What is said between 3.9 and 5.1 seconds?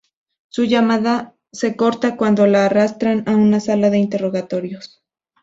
de interrogatorios.